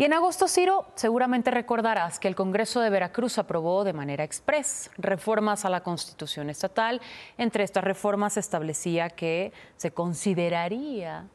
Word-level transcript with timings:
Y 0.00 0.04
en 0.04 0.14
agosto, 0.14 0.48
Ciro, 0.48 0.86
seguramente 0.94 1.50
recordarás 1.50 2.18
que 2.18 2.26
el 2.26 2.34
Congreso 2.34 2.80
de 2.80 2.88
Veracruz 2.88 3.36
aprobó 3.36 3.84
de 3.84 3.92
manera 3.92 4.24
express 4.24 4.90
reformas 4.96 5.66
a 5.66 5.68
la 5.68 5.82
Constitución 5.82 6.48
estatal. 6.48 7.02
Entre 7.36 7.64
estas 7.64 7.84
reformas 7.84 8.32
se 8.32 8.40
establecía 8.40 9.10
que 9.10 9.52
se 9.76 9.90
consideraría 9.90 11.26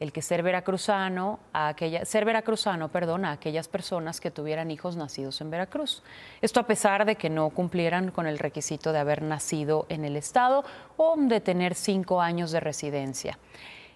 el 0.00 0.12
que 0.12 0.22
ser 0.22 0.42
veracruzano 0.42 1.40
a 1.52 1.74
ser 2.04 2.24
veracruzano, 2.24 2.90
a 3.26 3.32
aquellas 3.32 3.68
personas 3.68 4.18
que 4.18 4.30
tuvieran 4.30 4.70
hijos 4.70 4.96
nacidos 4.96 5.42
en 5.42 5.50
Veracruz. 5.50 6.02
Esto 6.40 6.60
a 6.60 6.66
pesar 6.66 7.04
de 7.04 7.16
que 7.16 7.28
no 7.28 7.50
cumplieran 7.50 8.12
con 8.12 8.26
el 8.26 8.38
requisito 8.38 8.94
de 8.94 8.98
haber 8.98 9.20
nacido 9.20 9.84
en 9.90 10.06
el 10.06 10.16
estado 10.16 10.64
o 10.96 11.16
de 11.18 11.42
tener 11.42 11.74
cinco 11.74 12.22
años 12.22 12.50
de 12.50 12.60
residencia. 12.60 13.38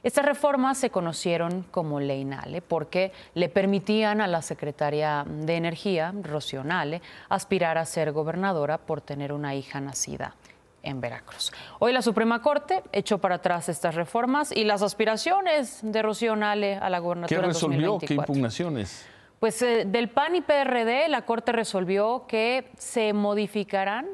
Estas 0.03 0.25
reformas 0.25 0.79
se 0.79 0.91
conocieron 0.91 1.65
como 1.71 2.01
Ley 2.01 2.25
Nale 2.25 2.63
porque 2.63 3.13
le 3.35 3.49
permitían 3.49 4.21
a 4.21 4.27
la 4.27 4.41
secretaria 4.41 5.25
de 5.27 5.57
Energía, 5.57 6.15
Rocío 6.23 6.65
Nale, 6.65 7.03
aspirar 7.29 7.77
a 7.77 7.85
ser 7.85 8.13
gobernadora 8.13 8.79
por 8.79 9.03
tener 9.03 9.33
una 9.33 9.55
hija 9.55 9.81
nacida 9.81 10.35
en 10.83 11.01
Veracruz. 11.01 11.53
Hoy 11.79 11.93
la 11.93 12.01
Suprema 12.01 12.41
Corte 12.41 12.83
echó 12.93 13.19
para 13.19 13.37
atrás 13.37 13.69
estas 13.69 13.95
reformas 13.95 14.53
y 14.53 14.65
las 14.65 14.81
aspiraciones 14.83 15.81
de 15.83 16.03
Rocío 16.03 16.35
Nale 16.35 16.77
a 16.77 16.89
la 16.89 16.99
gobernatura 16.99 17.41
¿Qué 17.41 17.47
resolvió? 17.47 17.93
2024. 17.93 18.07
¿Qué 18.07 18.15
impugnaciones? 18.15 19.07
Pues 19.39 19.61
eh, 19.63 19.85
del 19.87 20.11
PAN 20.11 20.37
y 20.37 20.41
PRD, 20.43 21.09
la 21.09 21.23
Corte 21.25 21.53
resolvió 21.53 22.27
que 22.27 22.71
se 22.77 23.13
modificarán, 23.13 24.07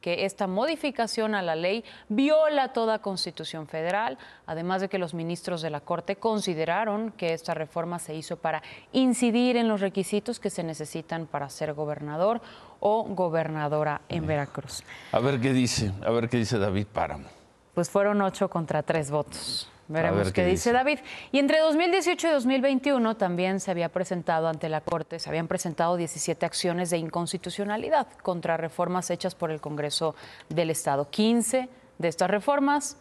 que 0.00 0.24
esta 0.24 0.46
modificación 0.46 1.34
a 1.34 1.42
la 1.42 1.56
ley 1.56 1.84
viola 2.08 2.72
toda 2.72 3.00
constitución 3.00 3.66
federal, 3.66 4.18
además 4.46 4.80
de 4.80 4.88
que 4.88 4.98
los 4.98 5.14
ministros 5.14 5.62
de 5.62 5.70
la 5.70 5.80
Corte 5.80 6.16
consideraron 6.16 7.12
que 7.12 7.32
esta 7.32 7.54
reforma 7.54 7.98
se 7.98 8.14
hizo 8.14 8.36
para 8.36 8.62
incidir 8.92 9.56
en 9.56 9.68
los 9.68 9.80
requisitos 9.80 10.40
que 10.40 10.50
se 10.50 10.62
necesitan 10.62 11.26
para 11.26 11.48
ser 11.50 11.74
gobernador 11.74 12.40
o 12.80 13.04
gobernadora 13.04 14.00
en 14.08 14.26
Veracruz. 14.26 14.82
A 15.12 15.20
ver 15.20 15.40
qué 15.40 15.52
dice, 15.52 15.92
a 16.04 16.10
ver 16.10 16.28
qué 16.28 16.38
dice 16.38 16.58
David 16.58 16.86
Páramo. 16.92 17.39
Pues 17.74 17.90
fueron 17.90 18.20
ocho 18.22 18.48
contra 18.48 18.82
tres 18.82 19.10
votos. 19.10 19.70
Veremos 19.88 20.18
ver 20.18 20.26
qué, 20.26 20.42
qué 20.42 20.44
dice 20.44 20.70
dice. 20.70 20.72
David. 20.72 20.98
Y 21.32 21.40
entre 21.40 21.58
2018 21.58 22.28
y 22.28 22.30
2021 22.30 23.16
también 23.16 23.58
se 23.58 23.72
había 23.72 23.88
presentado 23.88 24.46
ante 24.46 24.68
la 24.68 24.80
Corte, 24.82 25.18
se 25.18 25.28
habían 25.28 25.48
presentado 25.48 25.96
17 25.96 26.46
acciones 26.46 26.90
de 26.90 26.98
inconstitucionalidad 26.98 28.06
contra 28.22 28.56
reformas 28.56 29.10
hechas 29.10 29.34
por 29.34 29.50
el 29.50 29.60
Congreso 29.60 30.14
del 30.48 30.70
Estado. 30.70 31.10
15 31.10 31.68
de 31.98 32.08
estas 32.08 32.30
reformas 32.30 32.96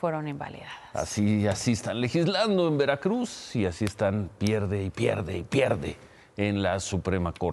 fueron 0.00 0.26
invalidadas. 0.26 0.72
Así, 0.92 1.46
así 1.46 1.72
están 1.72 2.00
legislando 2.00 2.66
en 2.66 2.78
Veracruz 2.78 3.54
y 3.54 3.66
así 3.66 3.84
están 3.84 4.28
pierde 4.38 4.82
y 4.82 4.90
pierde 4.90 5.38
y 5.38 5.44
pierde 5.44 5.96
en 6.36 6.62
la 6.62 6.80
Suprema 6.80 7.32
Corte. 7.32 7.52